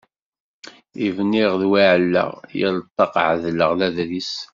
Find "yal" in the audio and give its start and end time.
2.59-2.77